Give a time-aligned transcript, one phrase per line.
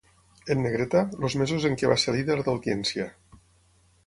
[0.53, 3.07] En negreta, els mesos en què va ser líder d'audiència.